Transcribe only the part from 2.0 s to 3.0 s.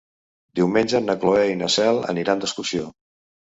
aniran d'excursió.